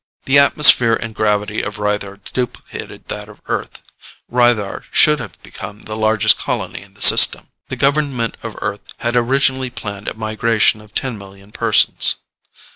The 0.25 0.39
atmosphere 0.39 0.95
and 0.95 1.13
gravity 1.13 1.61
of 1.61 1.77
Rythar 1.77 2.21
duplicated 2.33 3.07
that 3.09 3.29
of 3.29 3.39
Earth; 3.45 3.83
Rythar 4.31 4.85
should 4.89 5.19
have 5.19 5.39
become 5.43 5.81
the 5.83 5.93
largest 5.95 6.39
colony 6.39 6.81
in 6.81 6.95
the 6.95 7.01
system. 7.03 7.49
The 7.67 7.75
government 7.75 8.35
of 8.41 8.55
Earth 8.63 8.81
had 8.97 9.15
originally 9.15 9.69
planned 9.69 10.07
a 10.07 10.15
migration 10.15 10.81
of 10.81 10.95
ten 10.95 11.19
million 11.19 11.51
persons. 11.51 12.15